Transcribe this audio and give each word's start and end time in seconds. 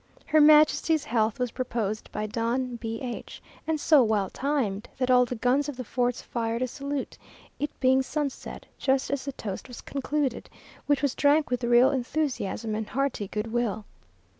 Her 0.25 0.41
Majesty's 0.41 1.03
health 1.03 1.37
was 1.37 1.51
proposed 1.51 2.11
by 2.11 2.25
Don 2.25 2.77
B 2.77 2.99
o 3.03 3.05
H 3.05 3.39
a, 3.39 3.69
and 3.69 3.79
so 3.79 4.01
well 4.01 4.31
timed, 4.31 4.89
that 4.97 5.11
all 5.11 5.25
the 5.25 5.35
guns 5.35 5.69
of 5.69 5.77
the 5.77 5.83
forts 5.83 6.23
fired 6.23 6.63
a 6.63 6.67
salute, 6.67 7.19
it 7.59 7.69
being 7.79 8.01
sunset, 8.01 8.65
just 8.79 9.11
as 9.11 9.25
the 9.25 9.31
toast 9.31 9.67
was 9.67 9.81
concluded, 9.81 10.49
which 10.87 11.03
was 11.03 11.13
drank 11.13 11.51
with 11.51 11.63
real 11.63 11.91
enthusiasm 11.91 12.73
and 12.73 12.89
hearty 12.89 13.27
goodwill. 13.27 13.85